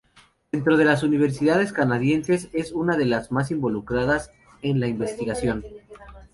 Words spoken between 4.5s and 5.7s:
en la investigación.